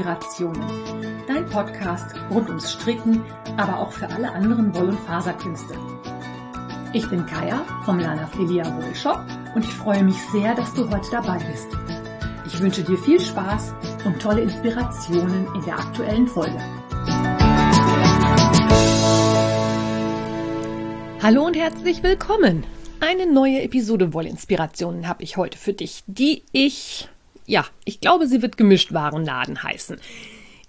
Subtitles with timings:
[0.00, 0.62] Inspirationen.
[1.26, 3.22] Dein Podcast rund ums Stricken,
[3.58, 5.74] aber auch für alle anderen Woll- und Faserkünste.
[6.94, 9.20] Ich bin Kaya vom Lana Filia Wollshop
[9.54, 11.68] und ich freue mich sehr, dass du heute dabei bist.
[12.46, 13.74] Ich wünsche dir viel Spaß
[14.06, 16.58] und tolle Inspirationen in der aktuellen Folge.
[21.22, 22.64] Hallo und herzlich willkommen.
[23.00, 27.10] Eine neue Episode Wollinspirationen habe ich heute für dich, die ich,
[27.46, 29.98] ja, ich glaube, sie wird gemischt Warenladen heißen.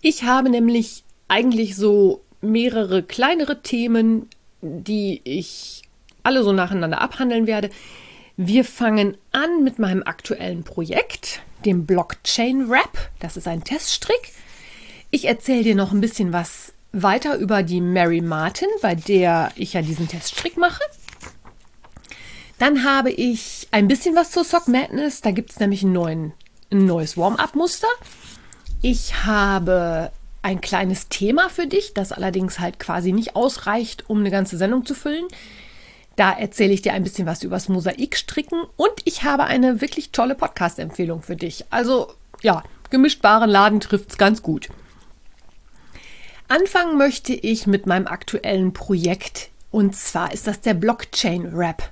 [0.02, 4.28] Ich habe nämlich eigentlich so mehrere kleinere Themen,
[4.62, 5.84] die ich
[6.24, 7.70] alle so nacheinander abhandeln werde.
[8.38, 13.10] Wir fangen an mit meinem aktuellen Projekt, dem Blockchain Wrap.
[13.20, 14.34] Das ist ein Teststrick.
[15.12, 19.74] Ich erzähle dir noch ein bisschen was weiter über die Mary Martin, bei der ich
[19.74, 20.82] ja diesen Teststrick mache.
[22.58, 25.22] Dann habe ich ein bisschen was zur Sock Madness.
[25.22, 26.34] Da gibt es nämlich einen neuen,
[26.72, 27.88] ein neues Warm-up-Muster.
[28.82, 34.32] Ich habe ein kleines Thema für dich, das allerdings halt quasi nicht ausreicht, um eine
[34.32, 35.28] ganze Sendung zu füllen.
[36.16, 40.36] Da erzähle ich dir ein bisschen was übers Mosaikstricken und ich habe eine wirklich tolle
[40.36, 41.66] Podcast-Empfehlung für dich.
[41.70, 44.70] Also ja, gemischt Laden trifft es ganz gut.
[46.48, 51.92] Anfangen möchte ich mit meinem aktuellen Projekt und zwar ist das der Blockchain Wrap.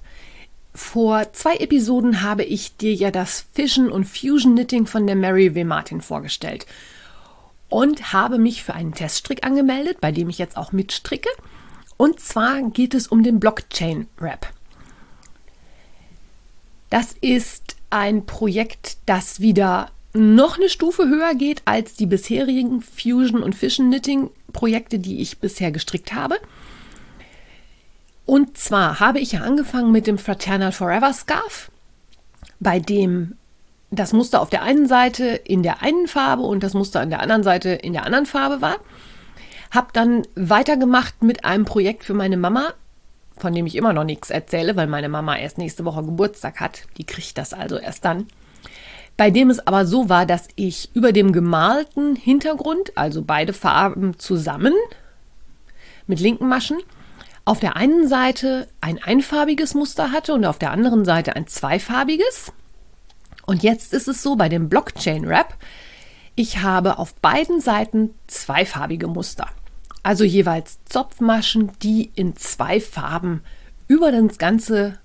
[0.80, 5.53] Vor zwei Episoden habe ich dir ja das Fission und Fusion Knitting von der Mary
[5.53, 5.63] W.
[5.66, 6.66] Martin vorgestellt
[7.67, 11.30] und habe mich für einen Teststrick angemeldet, bei dem ich jetzt auch mitstricke.
[11.97, 14.52] Und zwar geht es um den Blockchain Wrap.
[16.89, 23.43] Das ist ein Projekt, das wieder noch eine Stufe höher geht als die bisherigen Fusion
[23.43, 26.39] und Fission Knitting Projekte, die ich bisher gestrickt habe.
[28.30, 31.72] Und zwar habe ich ja angefangen mit dem Fraternal Forever Scarf,
[32.59, 33.33] bei dem
[33.89, 37.21] das Muster auf der einen Seite in der einen Farbe und das Muster an der
[37.21, 38.76] anderen Seite in der anderen Farbe war.
[39.71, 42.76] Hab dann weitergemacht mit einem Projekt für meine Mama,
[43.36, 46.83] von dem ich immer noch nichts erzähle, weil meine Mama erst nächste Woche Geburtstag hat.
[46.99, 48.27] Die kriegt das also erst dann
[49.17, 54.17] bei dem es aber so war, dass ich über dem gemalten Hintergrund, also beide Farben
[54.17, 54.73] zusammen
[56.08, 56.77] mit linken Maschen,
[57.49, 62.52] auf der einen Seite ein einfarbiges Muster hatte und auf der anderen Seite ein zweifarbiges.
[63.48, 65.55] Und jetzt ist es so bei dem Blockchain Wrap,
[66.36, 69.48] ich habe auf beiden Seiten zweifarbige Muster.
[70.04, 73.42] Also jeweils Zopfmaschen, die in zwei Farben
[73.88, 74.99] über das ganze,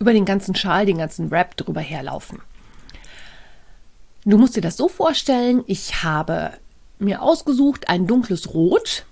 [0.00, 2.42] über den ganzen Schal, den ganzen Wrap drüber herlaufen.
[4.24, 6.50] Du musst dir das so vorstellen, ich habe
[6.98, 9.06] mir ausgesucht ein dunkles Rot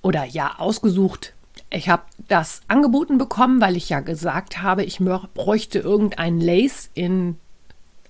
[0.00, 1.33] oder ja, ausgesucht.
[1.74, 5.00] Ich habe das angeboten bekommen, weil ich ja gesagt habe, ich
[5.34, 7.36] bräuchte irgendein Lace in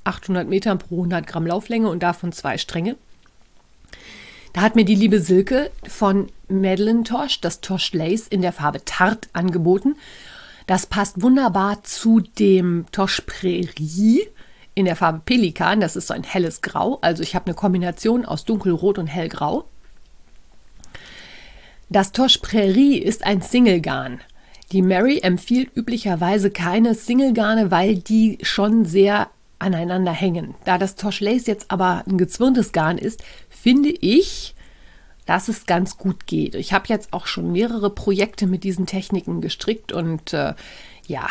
[0.05, 2.97] 800 Metern pro 100 Gramm Lauflänge und davon zwei Stränge.
[4.53, 8.85] Da hat mir die liebe Silke von Madeline Tosh das Tosh Lace in der Farbe
[8.85, 9.97] Tart angeboten.
[10.67, 14.29] Das passt wunderbar zu dem Tosh Prairie
[14.75, 15.81] in der Farbe Pelikan.
[15.81, 16.99] Das ist so ein helles Grau.
[17.01, 19.65] Also ich habe eine Kombination aus dunkelrot und hellgrau.
[21.91, 24.21] Das Tosh Prairie ist ein Single-Garn.
[24.73, 29.29] Die Mary empfiehlt üblicherweise keine Single-Garne, weil die schon sehr
[29.59, 30.55] aneinander hängen.
[30.65, 34.55] Da das Tosh Lace jetzt aber ein gezwirntes Garn ist, finde ich,
[35.27, 36.55] dass es ganz gut geht.
[36.55, 40.55] Ich habe jetzt auch schon mehrere Projekte mit diesen Techniken gestrickt und äh,
[41.07, 41.29] ja,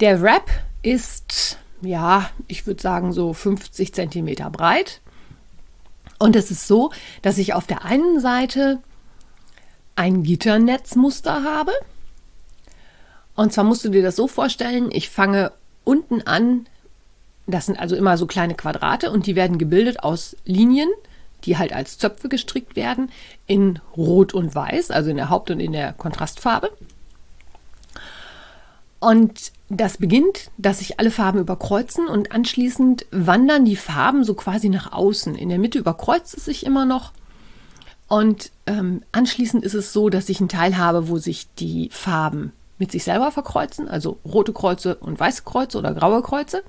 [0.00, 0.50] der Wrap
[0.82, 5.00] ist ja, ich würde sagen so 50 Zentimeter breit.
[6.18, 6.90] Und es ist so,
[7.22, 8.80] dass ich auf der einen Seite
[9.96, 11.72] ein Gitternetzmuster habe.
[13.34, 15.52] Und zwar musst du dir das so vorstellen, ich fange
[15.84, 16.66] unten an,
[17.46, 20.88] das sind also immer so kleine Quadrate und die werden gebildet aus Linien,
[21.44, 23.10] die halt als Zöpfe gestrickt werden,
[23.46, 26.70] in Rot und Weiß, also in der Haupt- und in der Kontrastfarbe.
[28.98, 34.68] Und das beginnt, dass sich alle Farben überkreuzen und anschließend wandern die Farben so quasi
[34.68, 35.34] nach außen.
[35.34, 37.12] In der Mitte überkreuzt es sich immer noch.
[38.08, 42.52] Und ähm, anschließend ist es so, dass ich einen Teil habe, wo sich die Farben
[42.78, 46.62] mit sich selber verkreuzen, also rote Kreuze und weiße Kreuze oder graue Kreuze.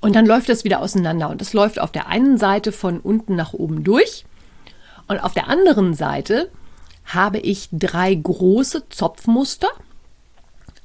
[0.00, 1.28] Und dann läuft das wieder auseinander.
[1.28, 4.24] Und das läuft auf der einen Seite von unten nach oben durch.
[5.08, 6.50] Und auf der anderen Seite
[7.04, 9.68] habe ich drei große Zopfmuster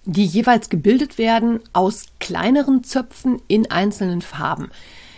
[0.06, 4.70] die jeweils gebildet werden aus kleineren Zöpfen in einzelnen Farben.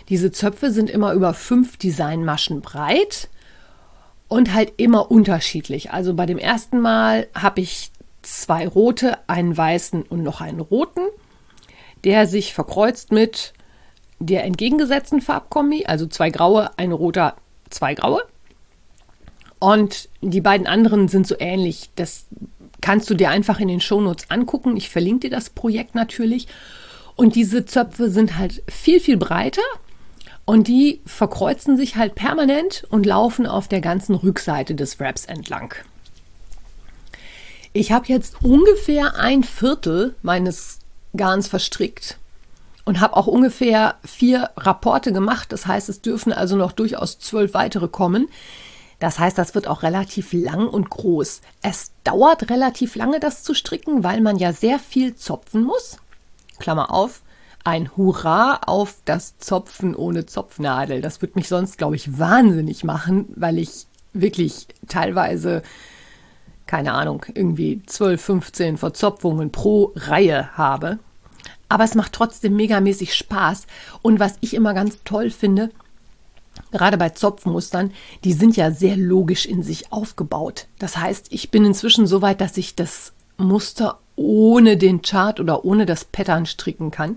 [0.08, 3.28] Diese Zöpfe sind immer über fünf Designmaschen breit
[4.28, 5.90] und halt immer unterschiedlich.
[5.90, 7.90] Also bei dem ersten Mal habe ich
[8.22, 11.06] zwei rote, einen weißen und noch einen roten,
[12.04, 13.54] der sich verkreuzt mit
[14.20, 17.36] der entgegengesetzten Farbkombi, also zwei graue, ein roter,
[17.70, 18.22] zwei graue.
[19.60, 21.90] Und die beiden anderen sind so ähnlich.
[21.96, 22.26] Das
[22.80, 24.76] kannst du dir einfach in den Shownotes angucken.
[24.76, 26.46] Ich verlinke dir das Projekt natürlich.
[27.16, 29.62] Und diese Zöpfe sind halt viel, viel breiter
[30.48, 35.74] und die verkreuzen sich halt permanent und laufen auf der ganzen Rückseite des Wraps entlang.
[37.74, 40.78] Ich habe jetzt ungefähr ein Viertel meines
[41.14, 42.16] Garns verstrickt
[42.86, 45.52] und habe auch ungefähr vier Rapporte gemacht.
[45.52, 48.26] Das heißt, es dürfen also noch durchaus zwölf weitere kommen.
[49.00, 51.42] Das heißt, das wird auch relativ lang und groß.
[51.60, 55.98] Es dauert relativ lange, das zu stricken, weil man ja sehr viel zopfen muss.
[56.58, 57.20] Klammer auf,
[57.64, 61.00] ein Hurra auf das Zopfen ohne Zopfnadel.
[61.00, 65.62] Das wird mich sonst, glaube ich, wahnsinnig machen, weil ich wirklich teilweise,
[66.66, 70.98] keine Ahnung, irgendwie 12, 15 Verzopfungen pro Reihe habe.
[71.68, 73.66] Aber es macht trotzdem megamäßig Spaß.
[74.02, 75.70] Und was ich immer ganz toll finde,
[76.72, 77.92] gerade bei Zopfmustern,
[78.24, 80.66] die sind ja sehr logisch in sich aufgebaut.
[80.78, 85.64] Das heißt, ich bin inzwischen so weit, dass ich das Muster ohne den Chart oder
[85.64, 87.16] ohne das Pattern stricken kann.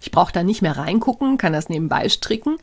[0.00, 2.56] Ich brauche da nicht mehr reingucken, kann das nebenbei stricken.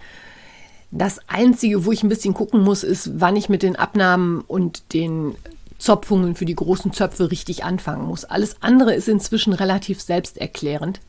[0.92, 4.94] Das Einzige, wo ich ein bisschen gucken muss, ist, wann ich mit den Abnahmen und
[4.94, 5.36] den
[5.78, 8.26] Zopfungen für die großen Zöpfe richtig anfangen muss.
[8.26, 11.00] Alles andere ist inzwischen relativ selbsterklärend.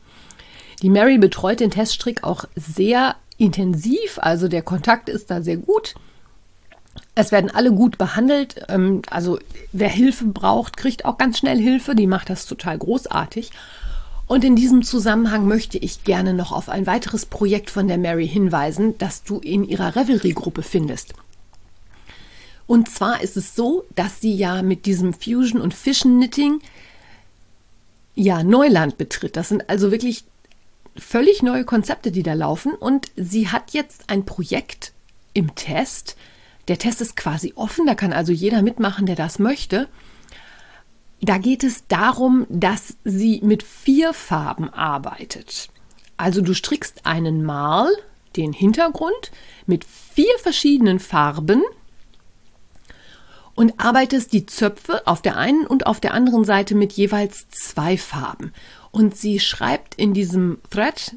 [0.81, 5.95] Die Mary betreut den Teststrick auch sehr intensiv, also der Kontakt ist da sehr gut.
[7.13, 8.65] Es werden alle gut behandelt.
[8.69, 9.39] Ähm, also
[9.71, 11.95] wer Hilfe braucht, kriegt auch ganz schnell Hilfe.
[11.95, 13.51] Die macht das total großartig.
[14.27, 18.27] Und in diesem Zusammenhang möchte ich gerne noch auf ein weiteres Projekt von der Mary
[18.27, 21.13] hinweisen, das du in ihrer Revelry-Gruppe findest.
[22.65, 26.61] Und zwar ist es so, dass sie ja mit diesem Fusion und Fission Knitting
[28.15, 29.35] ja Neuland betritt.
[29.35, 30.23] Das sind also wirklich
[30.95, 32.73] völlig neue Konzepte, die da laufen.
[32.73, 34.93] Und sie hat jetzt ein Projekt
[35.33, 36.15] im Test.
[36.67, 39.87] Der Test ist quasi offen, da kann also jeder mitmachen, der das möchte.
[41.21, 45.69] Da geht es darum, dass sie mit vier Farben arbeitet.
[46.17, 47.89] Also du strickst einen Mal,
[48.35, 49.31] den Hintergrund,
[49.65, 51.63] mit vier verschiedenen Farben
[53.55, 57.97] und arbeitest die Zöpfe auf der einen und auf der anderen Seite mit jeweils zwei
[57.97, 58.53] Farben.
[58.91, 61.15] Und sie schreibt in diesem Thread,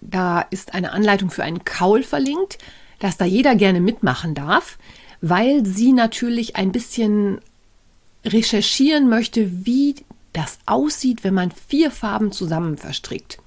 [0.00, 2.58] da ist eine Anleitung für einen Kaul verlinkt,
[3.00, 4.78] dass da jeder gerne mitmachen darf,
[5.20, 7.40] weil sie natürlich ein bisschen
[8.24, 9.96] recherchieren möchte, wie
[10.32, 13.38] das aussieht, wenn man vier Farben zusammen verstrickt.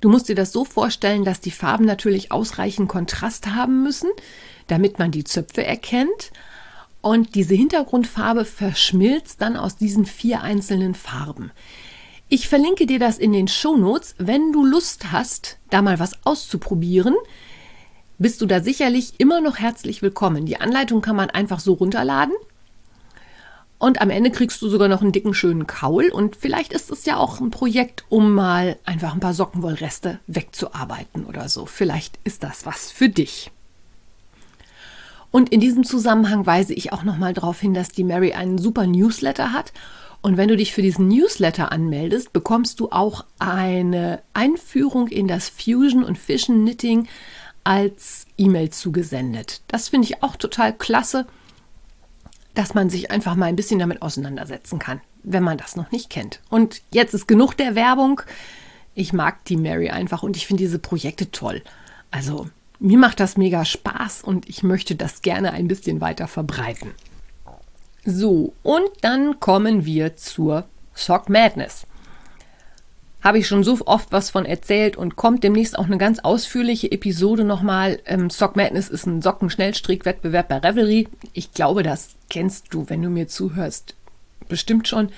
[0.00, 4.10] Du musst dir das so vorstellen, dass die Farben natürlich ausreichend Kontrast haben müssen,
[4.66, 6.32] damit man die Zöpfe erkennt.
[7.02, 11.50] Und diese Hintergrundfarbe verschmilzt dann aus diesen vier einzelnen Farben.
[12.28, 14.14] Ich verlinke dir das in den Shownotes.
[14.18, 17.16] Wenn du Lust hast, da mal was auszuprobieren,
[18.20, 20.44] bist du da sicherlich immer noch herzlich willkommen.
[20.44, 22.34] Die Anleitung kann man einfach so runterladen.
[23.78, 26.10] Und am Ende kriegst du sogar noch einen dicken, schönen Kaul.
[26.10, 31.24] Und vielleicht ist es ja auch ein Projekt, um mal einfach ein paar Sockenwollreste wegzuarbeiten
[31.24, 31.64] oder so.
[31.64, 33.50] Vielleicht ist das was für dich.
[35.30, 38.86] Und in diesem Zusammenhang weise ich auch nochmal darauf hin, dass die Mary einen super
[38.86, 39.72] Newsletter hat.
[40.20, 45.48] Und wenn du dich für diesen Newsletter anmeldest, bekommst du auch eine Einführung in das
[45.48, 47.08] Fusion und Fission Knitting
[47.64, 49.62] als E-Mail zugesendet.
[49.68, 51.26] Das finde ich auch total klasse
[52.54, 56.10] dass man sich einfach mal ein bisschen damit auseinandersetzen kann, wenn man das noch nicht
[56.10, 56.40] kennt.
[56.48, 58.22] Und jetzt ist genug der Werbung.
[58.94, 61.62] Ich mag die Mary einfach und ich finde diese Projekte toll.
[62.10, 62.48] Also
[62.78, 66.92] mir macht das mega Spaß und ich möchte das gerne ein bisschen weiter verbreiten.
[68.04, 70.64] So, und dann kommen wir zur
[70.94, 71.86] Sock Madness
[73.22, 76.90] habe ich schon so oft was von erzählt und kommt demnächst auch eine ganz ausführliche
[76.90, 78.00] Episode nochmal.
[78.06, 81.08] Ähm, Sock Madness ist ein Sockenschnellstrickwettbewerb bei Revelry.
[81.32, 83.94] Ich glaube, das kennst du, wenn du mir zuhörst,
[84.48, 85.10] bestimmt schon.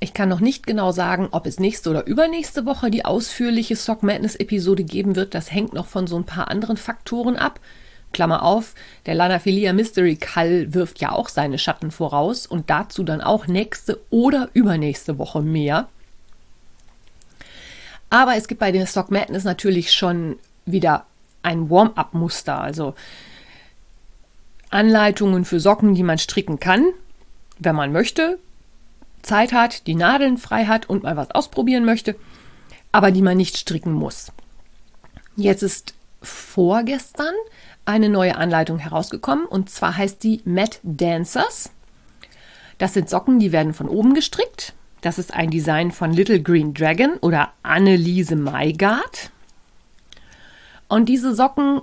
[0.00, 4.02] Ich kann noch nicht genau sagen, ob es nächste oder übernächste Woche die ausführliche Sock
[4.02, 5.34] Madness Episode geben wird.
[5.34, 7.60] Das hängt noch von so ein paar anderen Faktoren ab.
[8.12, 8.74] Klammer auf,
[9.06, 14.00] der Lanafilia Mystery Call wirft ja auch seine Schatten voraus und dazu dann auch nächste
[14.10, 15.88] oder übernächste Woche mehr.
[18.14, 21.04] Aber es gibt bei den Stock Madness natürlich schon wieder
[21.42, 22.94] ein Warm-up-Muster, also
[24.70, 26.86] Anleitungen für Socken, die man stricken kann,
[27.58, 28.38] wenn man möchte,
[29.22, 32.14] Zeit hat, die Nadeln frei hat und mal was ausprobieren möchte,
[32.92, 34.30] aber die man nicht stricken muss.
[35.34, 37.34] Jetzt ist vorgestern
[37.84, 41.72] eine neue Anleitung herausgekommen und zwar heißt die Mat Dancers.
[42.78, 44.72] Das sind Socken, die werden von oben gestrickt
[45.04, 49.30] das ist ein Design von Little Green Dragon oder Anneliese Maigard.
[50.88, 51.82] Und diese Socken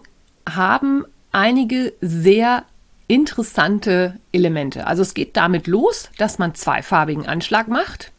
[0.50, 2.66] haben einige sehr
[3.08, 4.88] interessante Elemente.
[4.88, 8.12] Also es geht damit los, dass man zweifarbigen Anschlag macht.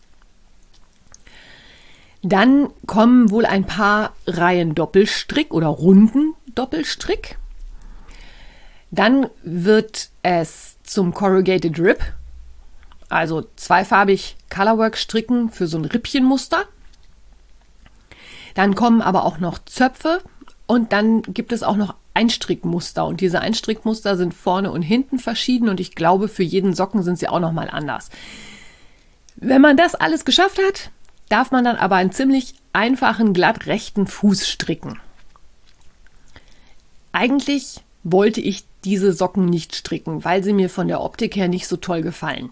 [2.22, 7.38] Dann kommen wohl ein paar Reihen Doppelstrick oder Runden Doppelstrick.
[8.92, 12.00] Dann wird es zum Corrugated Rib,
[13.12, 16.64] also zweifarbig Colorwork stricken für so ein Rippchenmuster.
[18.54, 20.22] Dann kommen aber auch noch Zöpfe
[20.66, 25.68] und dann gibt es auch noch Einstrickmuster und diese Einstrickmuster sind vorne und hinten verschieden
[25.68, 28.10] und ich glaube, für jeden Socken sind sie auch nochmal anders.
[29.36, 30.90] Wenn man das alles geschafft hat,
[31.28, 35.00] darf man dann aber einen ziemlich einfachen, glatt rechten Fuß stricken.
[37.12, 41.68] Eigentlich wollte ich diese Socken nicht stricken, weil sie mir von der Optik her nicht
[41.68, 42.50] so toll gefallen.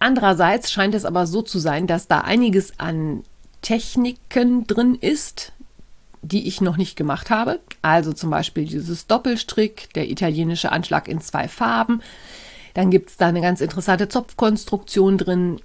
[0.00, 3.22] Andererseits scheint es aber so zu sein, dass da einiges an
[3.60, 5.52] Techniken drin ist,
[6.22, 7.60] die ich noch nicht gemacht habe.
[7.82, 12.02] Also zum Beispiel dieses Doppelstrick, der italienische Anschlag in zwei Farben.
[12.72, 15.60] Dann gibt es da eine ganz interessante Zopfkonstruktion drin.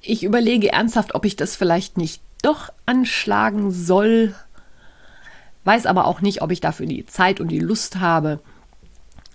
[0.00, 4.34] Ich überlege ernsthaft, ob ich das vielleicht nicht doch anschlagen soll.
[5.62, 8.40] Weiß aber auch nicht, ob ich dafür die Zeit und die Lust habe.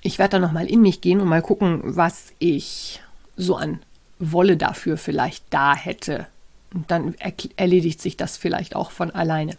[0.02, 3.02] Ich werde da nochmal in mich gehen und mal gucken, was ich
[3.38, 3.80] so an
[4.22, 6.28] Wolle dafür vielleicht da hätte.
[6.74, 7.16] Und dann
[7.58, 9.58] erledigt sich das vielleicht auch von alleine.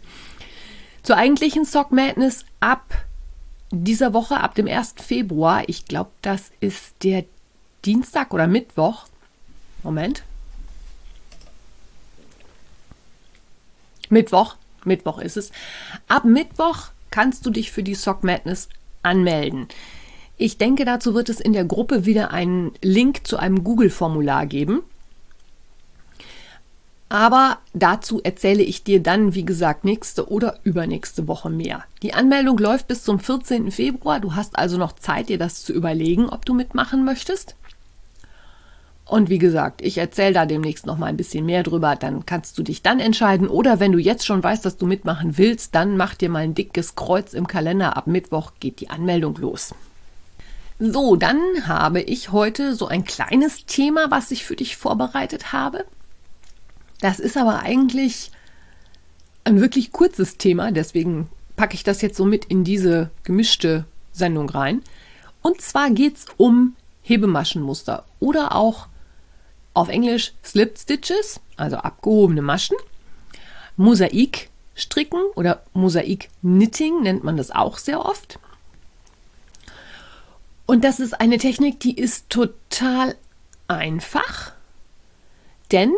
[1.03, 3.05] Zur eigentlichen Sock Madness ab
[3.69, 4.95] dieser Woche, ab dem 1.
[5.05, 7.25] Februar, ich glaube, das ist der
[7.85, 9.05] Dienstag oder Mittwoch.
[9.83, 10.23] Moment.
[14.09, 14.55] Mittwoch,
[14.85, 15.51] Mittwoch ist es.
[16.07, 18.69] Ab Mittwoch kannst du dich für die Sock Madness
[19.01, 19.67] anmelden.
[20.43, 24.81] Ich denke, dazu wird es in der Gruppe wieder einen Link zu einem Google-Formular geben.
[27.07, 31.85] Aber dazu erzähle ich dir dann, wie gesagt, nächste oder übernächste Woche mehr.
[32.01, 33.71] Die Anmeldung läuft bis zum 14.
[33.71, 34.19] Februar.
[34.19, 37.55] Du hast also noch Zeit, dir das zu überlegen, ob du mitmachen möchtest.
[39.05, 41.95] Und wie gesagt, ich erzähle da demnächst noch mal ein bisschen mehr drüber.
[41.95, 43.47] Dann kannst du dich dann entscheiden.
[43.47, 46.53] Oder wenn du jetzt schon weißt, dass du mitmachen willst, dann mach dir mal ein
[46.53, 47.95] dickes Kreuz im Kalender.
[47.95, 49.73] Ab Mittwoch geht die Anmeldung los.
[50.85, 55.85] So, dann habe ich heute so ein kleines Thema, was ich für dich vorbereitet habe.
[56.99, 58.31] Das ist aber eigentlich
[59.45, 64.49] ein wirklich kurzes Thema, deswegen packe ich das jetzt so mit in diese gemischte Sendung
[64.49, 64.81] rein.
[65.41, 68.87] Und zwar geht es um Hebemaschenmuster oder auch
[69.73, 72.75] auf Englisch Slip Stitches, also abgehobene Maschen,
[73.77, 78.37] Mosaik stricken oder Mosaik Knitting nennt man das auch sehr oft.
[80.65, 83.15] Und das ist eine Technik, die ist total
[83.67, 84.53] einfach,
[85.71, 85.91] denn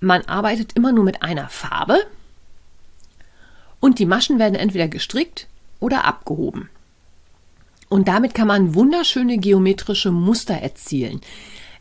[0.00, 1.98] man arbeitet immer nur mit einer Farbe
[3.80, 5.46] und die Maschen werden entweder gestrickt
[5.80, 6.70] oder abgehoben.
[7.88, 11.20] Und damit kann man wunderschöne geometrische Muster erzielen.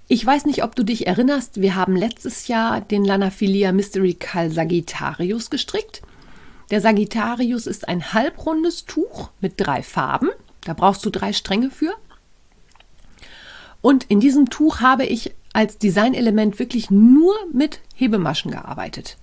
[0.08, 5.50] Ich weiß nicht, ob du dich erinnerst, wir haben letztes Jahr den Lanafilia Mystical Sagittarius
[5.50, 6.04] gestrickt.
[6.70, 10.30] Der Sagittarius ist ein halbrundes Tuch mit drei Farben.
[10.66, 11.96] Da brauchst du drei Stränge für.
[13.82, 19.18] Und in diesem Tuch habe ich als Designelement wirklich nur mit Hebemaschen gearbeitet.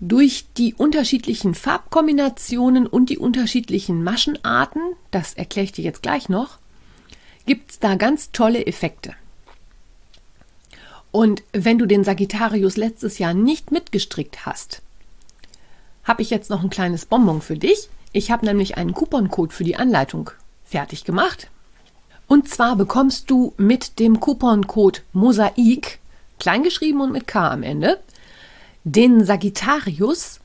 [0.00, 6.58] Durch die unterschiedlichen Farbkombinationen und die unterschiedlichen Maschenarten, das erkläre ich dir jetzt gleich noch,
[7.46, 9.14] gibt es da ganz tolle Effekte.
[11.12, 14.82] Und wenn du den Sagittarius letztes Jahr nicht mitgestrickt hast,
[16.04, 17.88] habe ich jetzt noch ein kleines Bonbon für dich.
[18.12, 20.30] Ich habe nämlich einen Couponcode für die Anleitung
[20.64, 21.48] fertig gemacht.
[22.26, 25.98] Und zwar bekommst du mit dem Couponcode Mosaik,
[26.38, 28.00] kleingeschrieben und mit K am Ende,
[28.84, 30.40] den Sagittarius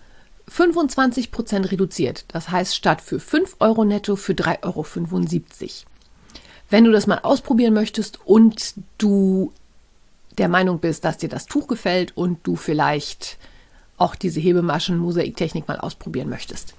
[0.50, 2.26] 25% reduziert.
[2.28, 5.72] Das heißt, statt für 5 Euro netto für 3,75 Euro.
[6.70, 9.52] Wenn du das mal ausprobieren möchtest und du
[10.38, 13.38] der Meinung bist, dass dir das Tuch gefällt und du vielleicht
[13.98, 16.74] auch diese Hebemaschen-Mosaiktechnik mal ausprobieren möchtest.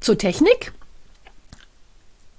[0.00, 0.72] Zur Technik.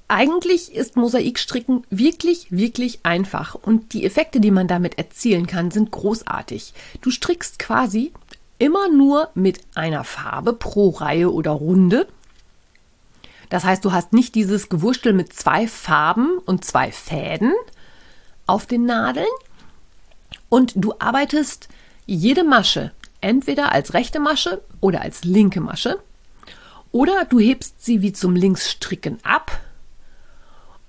[0.08, 5.92] Eigentlich ist Mosaikstricken wirklich, wirklich einfach und die Effekte, die man damit erzielen kann, sind
[5.92, 6.74] großartig.
[7.02, 8.14] Du strickst quasi
[8.58, 12.08] immer nur mit einer Farbe pro Reihe oder Runde.
[13.50, 17.54] Das heißt, du hast nicht dieses Gewurstel mit zwei Farben und zwei Fäden
[18.46, 19.28] auf den Nadeln
[20.50, 21.68] und du arbeitest
[22.06, 26.00] jede Masche entweder als rechte Masche oder als linke Masche
[26.98, 29.62] oder du hebst sie wie zum Linksstricken ab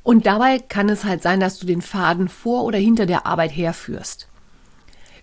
[0.03, 3.51] und dabei kann es halt sein, dass du den Faden vor oder hinter der Arbeit
[3.55, 4.27] herführst.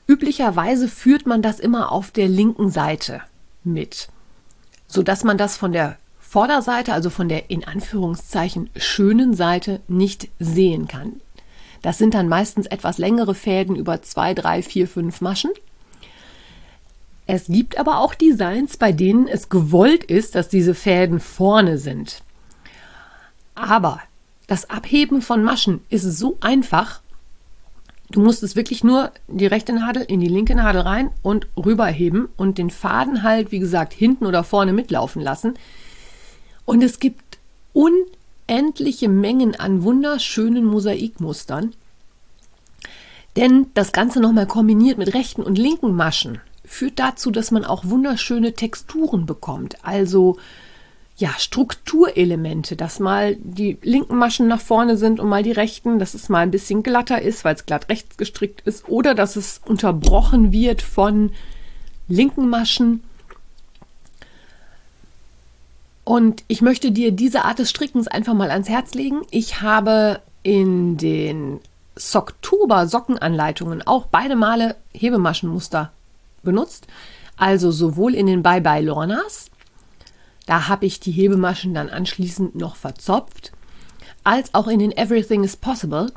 [0.06, 3.24] Üblicherweise führt man das immer auf der linken Seite
[3.63, 4.10] mit,
[4.86, 10.27] so dass man das von der Vorderseite, also von der in Anführungszeichen schönen Seite, nicht
[10.38, 11.20] sehen kann.
[11.82, 15.50] Das sind dann meistens etwas längere Fäden über zwei, drei, vier, fünf Maschen.
[17.27, 22.22] Es gibt aber auch Designs, bei denen es gewollt ist, dass diese Fäden vorne sind.
[23.55, 24.01] Aber
[24.48, 27.01] das Abheben von Maschen ist so einfach.
[28.12, 32.29] Du musst es wirklich nur die rechte Nadel in die linke Nadel rein und rüberheben
[32.38, 35.55] und den Faden halt, wie gesagt, hinten oder vorne mitlaufen lassen.
[36.65, 37.39] Und es gibt
[37.74, 41.74] unendliche Mengen an wunderschönen Mosaikmustern.
[43.36, 47.86] Denn das Ganze nochmal kombiniert mit rechten und linken Maschen führt dazu, dass man auch
[47.86, 49.77] wunderschöne Texturen bekommt.
[49.84, 50.38] Also
[51.17, 56.13] ja, Strukturelemente, dass mal die linken Maschen nach vorne sind und mal die rechten, dass
[56.13, 59.62] es mal ein bisschen glatter ist, weil es glatt rechts gestrickt ist, oder dass es
[59.65, 61.31] unterbrochen wird von
[62.10, 63.01] linken Maschen.
[66.03, 69.22] Und ich möchte dir diese Art des Strickens einfach mal ans Herz legen.
[69.31, 71.62] Ich habe in den
[71.95, 75.91] Socktober Sockenanleitungen auch beide Male Hebemaschenmuster
[76.45, 76.87] benutzt.
[77.35, 79.51] Also sowohl in den Bye Bye Lornas,
[80.45, 83.51] da habe ich die Hebemaschen dann anschließend noch verzopft,
[84.23, 86.13] als auch in den Everything is Possible.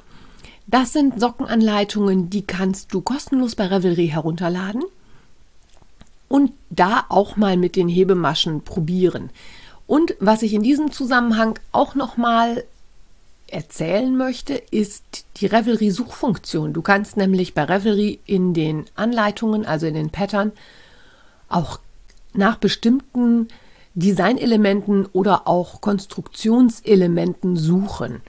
[0.69, 4.85] Das sind Sockenanleitungen, die kannst du kostenlos bei Revelry herunterladen
[6.29, 9.31] und da auch mal mit den Hebemaschen probieren.
[9.87, 12.65] Und was ich in diesem Zusammenhang auch noch mal
[13.49, 16.73] erzählen möchte, ist die Revelry-Suchfunktion.
[16.73, 20.53] Du kannst nämlich bei Revelry in den Anleitungen, also in den Pattern,
[21.49, 21.81] auch
[22.35, 23.49] nach bestimmten
[23.95, 28.21] Designelementen oder auch Konstruktionselementen suchen.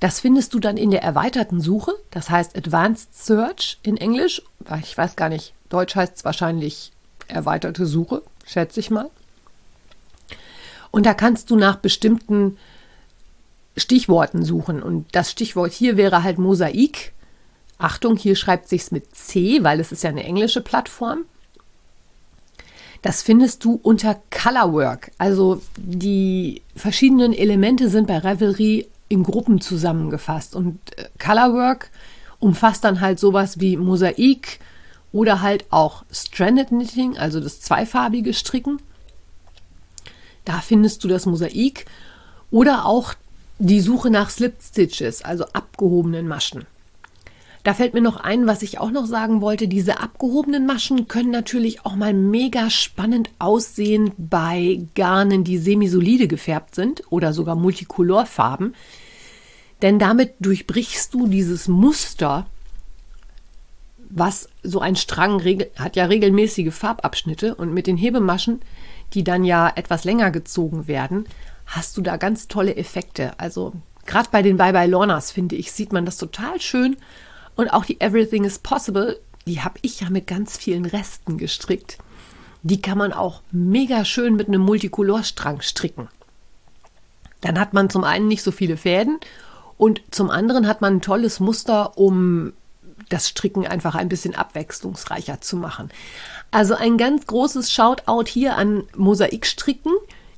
[0.00, 4.42] Das findest du dann in der erweiterten Suche, das heißt Advanced Search in Englisch.
[4.80, 6.92] Ich weiß gar nicht, Deutsch heißt es wahrscheinlich
[7.28, 9.10] erweiterte Suche, schätze ich mal.
[10.90, 12.58] Und da kannst du nach bestimmten
[13.82, 14.82] Stichworten suchen.
[14.82, 17.12] Und das Stichwort hier wäre halt Mosaik.
[17.78, 21.24] Achtung, hier schreibt sich's mit C, weil es ist ja eine englische Plattform.
[23.02, 25.10] Das findest du unter Colorwork.
[25.18, 30.54] Also die verschiedenen Elemente sind bei Revelry in Gruppen zusammengefasst.
[30.54, 31.90] Und äh, Colorwork
[32.38, 34.60] umfasst dann halt sowas wie Mosaik
[35.12, 38.80] oder halt auch Stranded Knitting, also das zweifarbige Stricken.
[40.44, 41.86] Da findest du das Mosaik
[42.50, 43.14] oder auch
[43.62, 46.66] die Suche nach Slip Stitches, also abgehobenen Maschen.
[47.62, 49.68] Da fällt mir noch ein, was ich auch noch sagen wollte.
[49.68, 56.74] Diese abgehobenen Maschen können natürlich auch mal mega spannend aussehen bei Garnen, die semisolide gefärbt
[56.74, 58.74] sind oder sogar Multicolorfarben.
[59.80, 62.46] Denn damit durchbrichst du dieses Muster,
[64.10, 65.40] was so ein Strang
[65.76, 68.60] hat ja regelmäßige Farbabschnitte und mit den Hebemaschen,
[69.14, 71.26] die dann ja etwas länger gezogen werden,
[71.66, 73.38] hast du da ganz tolle Effekte.
[73.38, 73.72] Also
[74.06, 76.96] gerade bei den Bye Bye Lornas, finde ich, sieht man das total schön.
[77.56, 81.98] Und auch die Everything is Possible, die habe ich ja mit ganz vielen Resten gestrickt.
[82.62, 86.08] Die kann man auch mega schön mit einem Multicolorstrang stricken.
[87.40, 89.18] Dann hat man zum einen nicht so viele Fäden
[89.76, 92.52] und zum anderen hat man ein tolles Muster, um
[93.08, 95.90] das Stricken einfach ein bisschen abwechslungsreicher zu machen.
[96.52, 99.92] Also ein ganz großes Shoutout hier an Mosaikstricken.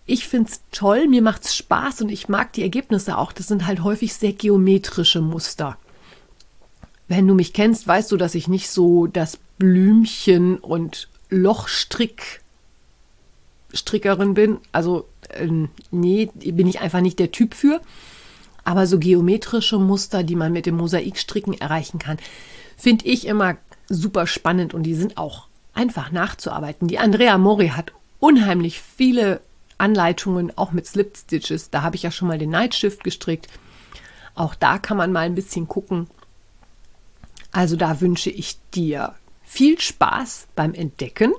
[0.07, 3.33] Ich finde es toll, mir macht es Spaß und ich mag die Ergebnisse auch.
[3.33, 5.79] Das sind halt häufig sehr geometrische Muster.
[7.09, 12.43] Wenn du mich kennst, weißt du, dass ich nicht so das Blümchen und Lochstrick
[13.73, 14.59] Strickerin bin.
[14.73, 15.49] Also äh,
[15.91, 17.81] nee, bin ich einfach nicht der Typ für.
[18.65, 22.19] Aber so geometrische Muster, die man mit dem Mosaikstricken erreichen kann,
[22.77, 23.57] finde ich immer
[23.89, 26.89] super spannend und die sind auch einfach nachzuarbeiten.
[26.89, 29.41] Die Andrea Mori hat unheimlich viele
[29.79, 31.71] Anleitungen, auch mit Slip Stitches.
[31.71, 33.49] Da habe ich ja schon mal den Night Shift gestrickt.
[34.35, 36.09] Auch da kann man mal ein bisschen gucken.
[37.53, 41.33] Also da wünsche ich dir viel Spaß beim Entdecken.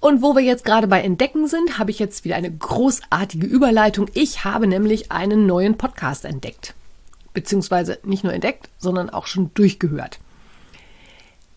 [0.00, 4.08] Und wo wir jetzt gerade bei Entdecken sind, habe ich jetzt wieder eine großartige Überleitung.
[4.14, 6.74] Ich habe nämlich einen neuen Podcast entdeckt.
[7.32, 10.18] Beziehungsweise nicht nur entdeckt, sondern auch schon durchgehört.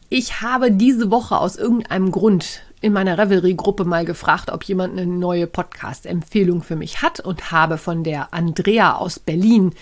[0.10, 5.06] Ich habe diese Woche aus irgendeinem Grund in meiner Revelry-Gruppe mal gefragt, ob jemand eine
[5.06, 9.74] neue Podcast-Empfehlung für mich hat und habe von der Andrea aus Berlin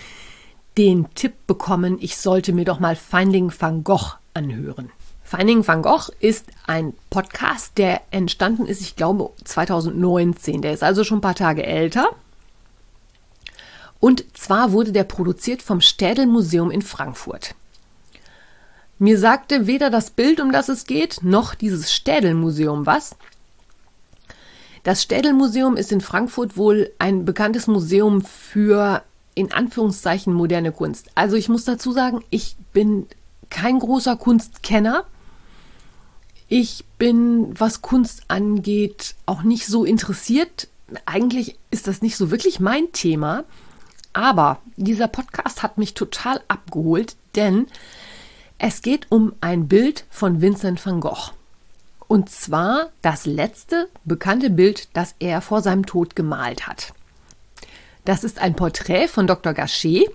[0.78, 4.92] den Tipp bekommen, ich sollte mir doch mal Finding Van Gogh anhören.
[5.24, 10.62] Finding Van Gogh ist ein Podcast, der entstanden ist, ich glaube, 2019.
[10.62, 12.10] Der ist also schon ein paar Tage älter.
[14.00, 17.56] Und zwar wurde der produziert vom Städel Museum in Frankfurt.
[19.00, 23.16] Mir sagte weder das Bild, um das es geht, noch dieses Städelmuseum was.
[24.84, 29.04] Das Städel-Museum ist in Frankfurt wohl ein bekanntes Museum für
[29.36, 31.10] in Anführungszeichen moderne Kunst.
[31.14, 33.06] Also ich muss dazu sagen, ich bin
[33.50, 35.04] kein großer Kunstkenner.
[36.48, 40.70] Ich bin, was Kunst angeht, auch nicht so interessiert.
[41.06, 43.44] Eigentlich ist das nicht so wirklich mein Thema.
[44.14, 47.68] Aber dieser Podcast hat mich total abgeholt, denn
[48.60, 51.32] es geht um ein Bild von Vincent van Gogh.
[52.08, 56.94] Und zwar das letzte bekannte Bild, das er vor seinem Tod gemalt hat.
[58.06, 59.54] Das ist ein Porträt von Dr.
[59.54, 60.10] Gachet.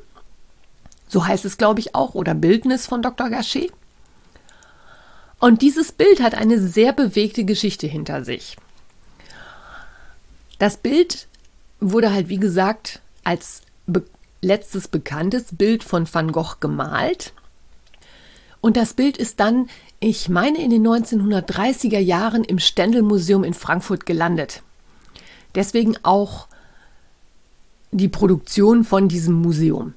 [1.07, 3.29] So heißt es, glaube ich, auch, oder Bildnis von Dr.
[3.29, 3.71] Gachet.
[5.39, 8.57] Und dieses Bild hat eine sehr bewegte Geschichte hinter sich.
[10.59, 11.27] Das Bild
[11.81, 14.05] wurde halt, wie gesagt, als be
[14.41, 17.33] letztes bekanntes Bild von Van Gogh gemalt.
[18.63, 19.69] Und das Bild ist dann
[20.05, 24.65] ich meine, in den 1930er Jahren im Stendel-Museum in Frankfurt gelandet.
[25.55, 26.49] Deswegen auch
[27.93, 29.95] die Produktion von diesem Museum.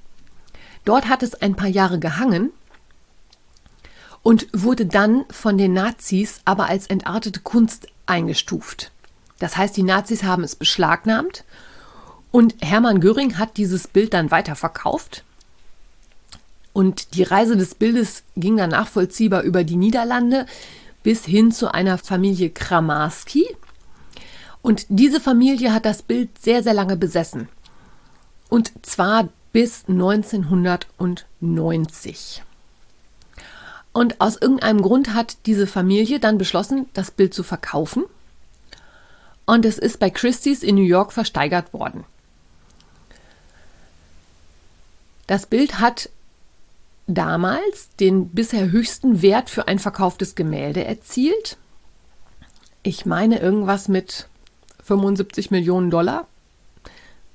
[0.84, 2.52] Dort hat es ein paar Jahre gehangen
[4.22, 8.92] und wurde dann von den Nazis aber als entartete Kunst eingestuft.
[9.40, 11.46] Das heißt, die Nazis haben es beschlagnahmt
[12.30, 15.25] und Hermann Göring hat dieses Bild dann weiterverkauft
[16.76, 20.46] und die Reise des Bildes ging dann nachvollziehbar über die Niederlande
[21.04, 23.48] bis hin zu einer Familie Kramarski.
[24.62, 27.48] Und diese Familie hat das Bild sehr, sehr lange besessen.
[28.50, 32.44] Und zwar bis 1990.
[33.94, 38.04] Und aus irgendeinem Grund hat diese Familie dann beschlossen, das Bild zu verkaufen.
[39.46, 42.04] Und es ist bei Christie's in New York versteigert worden.
[45.26, 46.10] Das Bild hat
[47.08, 51.58] damals den bisher höchsten Wert für ein verkauftes Gemälde erzielt.
[52.84, 54.28] Ich meine irgendwas mit
[54.84, 56.28] 75 Millionen Dollar.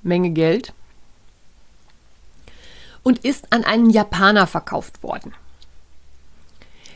[0.02, 0.72] Menge Geld.
[3.02, 5.35] Und ist an einen Japaner verkauft worden.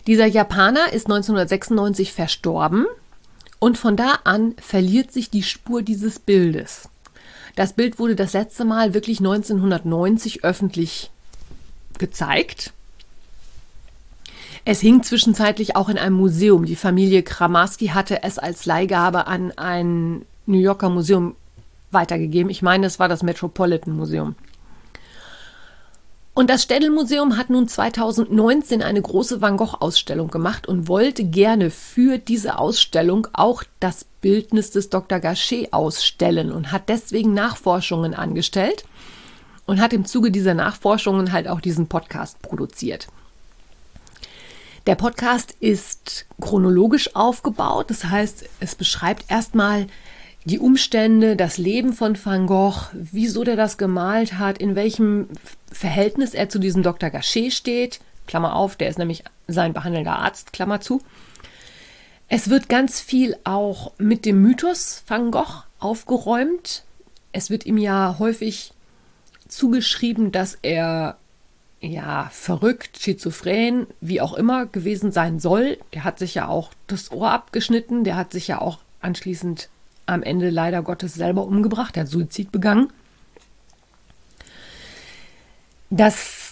[0.07, 2.87] Dieser Japaner ist 1996 verstorben
[3.59, 6.91] und von da an verliert sich die Spur dieses Bildes.
[7.57, 11.11] Das Bild wurde das letzte Mal wirklich 1990 öffentlich
[11.99, 12.73] gezeigt.
[14.65, 16.65] Es hing zwischenzeitlich auch in einem Museum.
[16.65, 21.37] Die Familie Kramarski hatte es als Leihgabe an ein New Yorker Museum
[21.91, 22.51] weitergegeben.
[22.51, 24.37] Ich meine, es war das Metropolitan Museum.
[26.37, 32.19] Und das Städel-Museum hat nun 2019 eine große Van Gogh-Ausstellung gemacht und wollte gerne für
[32.19, 35.21] diese Ausstellung auch das Bildnis des Dr.
[35.21, 38.85] Gachet ausstellen und hat deswegen Nachforschungen angestellt
[39.67, 43.09] und hat im Zuge dieser Nachforschungen halt auch diesen Podcast produziert.
[44.87, 49.87] Der Podcast ist chronologisch aufgebaut, das heißt, es beschreibt erstmal
[50.45, 55.29] die Umstände, das Leben von Van Gogh, wieso der das gemalt hat, in welchem
[55.73, 57.09] Verhältnis er zu diesem Dr.
[57.09, 58.01] Gachet steht.
[58.27, 61.01] Klammer auf, der ist nämlich sein behandelnder Arzt, Klammer zu.
[62.29, 66.85] Es wird ganz viel auch mit dem Mythos Van Gogh aufgeräumt.
[67.33, 68.74] Es wird ihm ja häufig
[69.49, 71.17] zugeschrieben, dass er
[71.81, 75.79] ja verrückt, schizophren, wie auch immer gewesen sein soll.
[75.93, 79.69] Der hat sich ja auch das Ohr abgeschnitten, der hat sich ja auch anschließend
[80.07, 82.91] am Ende leider Gottes selber umgebracht, der hat Suizid begangen.
[85.91, 86.45] Das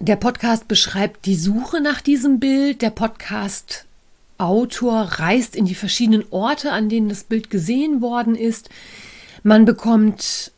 [0.00, 2.82] der Podcast beschreibt die Suche nach diesem Bild.
[2.82, 3.84] Der Podcast
[4.38, 8.70] Autor reist in die verschiedenen Orte, an denen das Bild gesehen worden ist.
[9.42, 10.52] Man bekommt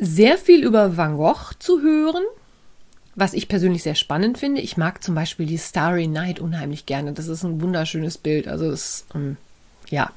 [0.00, 2.22] sehr viel über Van Gogh zu hören,
[3.14, 4.62] was ich persönlich sehr spannend finde.
[4.62, 7.12] Ich mag zum Beispiel die Starry Night unheimlich gerne.
[7.12, 8.48] Das ist ein wunderschönes Bild.
[8.48, 9.36] Also es, ähm,
[9.90, 10.10] ja.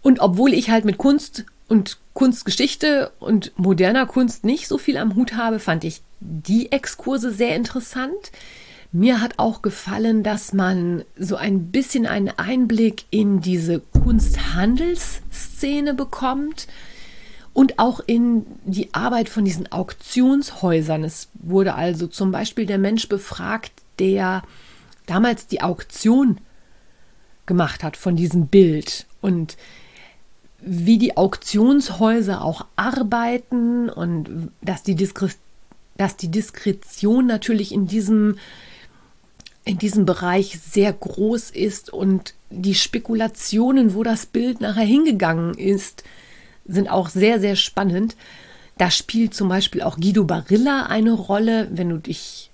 [0.00, 5.14] Und obwohl ich halt mit Kunst und Kunstgeschichte und moderner Kunst nicht so viel am
[5.14, 8.32] Hut habe, fand ich die Exkurse sehr interessant.
[8.90, 16.66] Mir hat auch gefallen, dass man so ein bisschen einen Einblick in diese Kunsthandelsszene bekommt
[17.54, 21.04] und auch in die Arbeit von diesen Auktionshäusern.
[21.04, 24.42] Es wurde also zum Beispiel der Mensch befragt, der
[25.06, 26.38] damals die Auktion
[27.46, 29.56] gemacht hat von diesem Bild und
[30.60, 35.28] wie die Auktionshäuser auch arbeiten und dass die, Diskre
[35.96, 38.38] dass die Diskretion natürlich in diesem,
[39.64, 46.04] in diesem Bereich sehr groß ist und die Spekulationen, wo das Bild nachher hingegangen ist,
[46.66, 48.16] sind auch sehr, sehr spannend.
[48.78, 52.50] Da spielt zum Beispiel auch Guido Barilla eine Rolle, wenn du dich,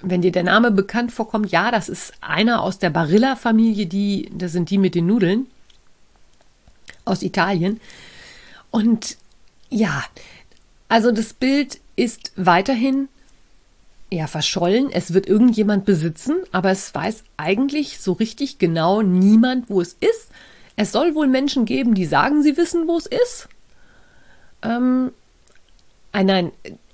[0.00, 1.50] wenn dir der Name bekannt vorkommt.
[1.52, 5.46] Ja, das ist einer aus der Barilla-Familie, die, das sind die mit den Nudeln.
[7.04, 7.80] aus Italien.
[8.70, 9.16] Und
[9.70, 10.04] ja,
[10.88, 13.08] also das Bild ist weiterhin
[14.10, 14.90] ja verschollen.
[14.90, 20.28] Es wird irgendjemand besitzen, aber es weiß eigentlich so richtig genau niemand, wo es ist.
[20.80, 23.50] Es soll wohl Menschen geben, die sagen, sie wissen, wo es ist.
[24.62, 25.12] Ähm,
[26.14, 26.52] äh, nein,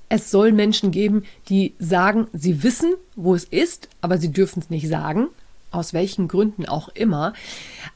[0.09, 4.70] es soll Menschen geben, die sagen, sie wissen, wo es ist, aber sie dürfen es
[4.70, 5.29] nicht sagen.
[5.70, 7.33] Aus welchen Gründen auch immer.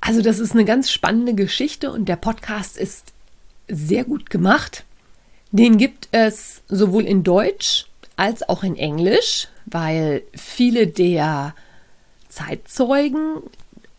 [0.01, 3.13] Also, das ist eine ganz spannende Geschichte und der Podcast ist
[3.67, 4.85] sehr gut gemacht.
[5.51, 11.53] Den gibt es sowohl in Deutsch als auch in Englisch, weil viele der
[12.29, 13.43] Zeitzeugen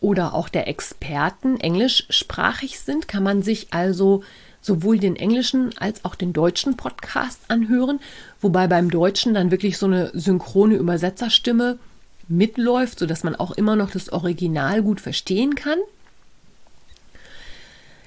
[0.01, 4.23] oder auch der Experten englischsprachig sind, kann man sich also
[4.59, 7.99] sowohl den englischen als auch den deutschen Podcast anhören,
[8.41, 11.79] wobei beim Deutschen dann wirklich so eine synchrone Übersetzerstimme
[12.27, 15.79] mitläuft, sodass man auch immer noch das Original gut verstehen kann.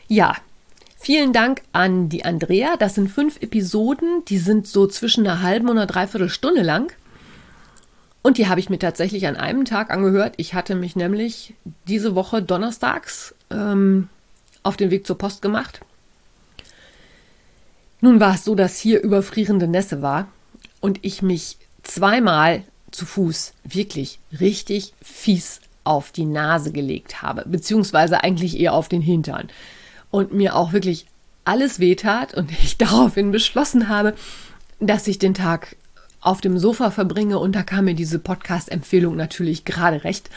[0.08, 0.36] Ja,
[0.98, 2.76] vielen Dank an die Andrea.
[2.76, 6.92] Das sind fünf Episoden, die sind so zwischen einer halben und einer Dreiviertelstunde lang.
[8.24, 10.34] Und die habe ich mir tatsächlich an einem Tag angehört.
[10.38, 11.54] Ich hatte mich nämlich
[11.86, 14.08] diese Woche donnerstags ähm,
[14.64, 15.80] auf den Weg zur Post gemacht
[18.04, 20.28] nun war es so, dass hier überfrierende Nässe war
[20.82, 28.22] und ich mich zweimal zu Fuß wirklich richtig fies auf die Nase gelegt habe, beziehungsweise
[28.22, 29.48] eigentlich eher auf den Hintern
[30.10, 31.06] und mir auch wirklich
[31.46, 34.12] alles wehtat und ich daraufhin beschlossen habe,
[34.80, 35.74] dass ich den Tag
[36.24, 40.30] auf dem Sofa verbringe und da kam mir diese Podcast-Empfehlung natürlich gerade recht.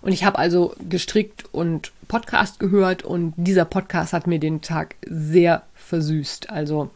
[0.00, 4.96] Und ich habe also gestrickt und Podcast gehört und dieser Podcast hat mir den Tag
[5.06, 6.50] sehr versüßt.
[6.50, 6.90] Also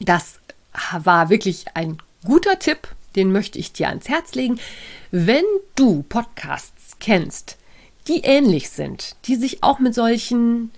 [0.00, 0.40] das
[0.98, 4.58] war wirklich ein guter Tipp, den möchte ich dir ans Herz legen.
[5.10, 5.44] Wenn
[5.76, 7.58] du Podcasts kennst,
[8.08, 10.72] die ähnlich sind, die sich auch mit solchen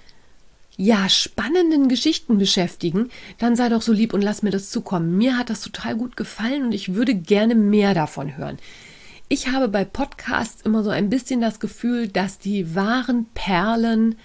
[0.77, 5.17] ja, spannenden Geschichten beschäftigen, dann sei doch so lieb und lass mir das zukommen.
[5.17, 8.59] Mir hat das total gut gefallen und ich würde gerne mehr davon hören.
[9.29, 14.17] Ich habe bei Podcasts immer so ein bisschen das Gefühl, dass die wahren Perlen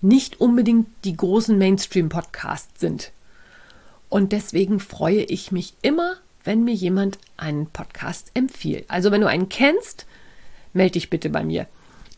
[0.00, 3.10] nicht unbedingt die großen Mainstream-Podcasts sind.
[4.10, 8.84] Und deswegen freue ich mich immer, wenn mir jemand einen Podcast empfiehlt.
[8.88, 10.06] Also wenn du einen kennst,
[10.74, 11.66] melde dich bitte bei mir.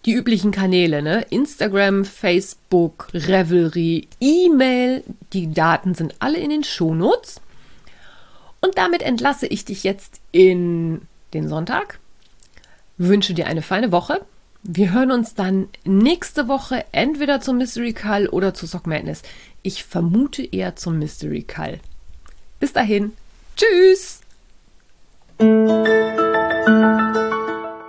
[0.07, 1.27] Die üblichen Kanäle, ne?
[1.31, 7.41] Instagram, Facebook, Revelry, E-Mail, die Daten sind alle in den Shownotes.
[8.61, 11.03] Und damit entlasse ich dich jetzt in
[11.35, 11.99] den Sonntag.
[12.99, 14.25] Wünsche dir eine feine Woche.
[14.63, 19.23] Wir hören uns dann nächste Woche entweder zum Mystery Call oder zu Sock Madness.
[19.63, 21.81] Ich vermute eher zum Mystery Call.
[22.61, 23.13] Bis dahin.
[23.57, 24.21] Tschüss!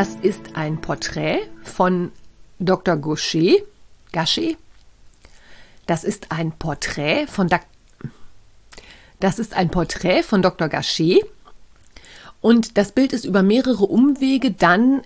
[0.00, 2.10] Das ist ein Porträt von
[2.58, 2.96] Dr.
[2.96, 3.58] Gaucher.
[4.12, 4.56] Gachet.
[5.84, 7.60] Das ist ein Porträt von da
[9.18, 10.68] Das ist ein Porträt von Dr.
[10.70, 11.22] Gachet.
[12.40, 15.02] Und das Bild ist über mehrere Umwege dann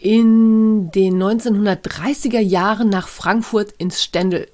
[0.00, 4.46] in den 1930er Jahren nach Frankfurt ins Ständel.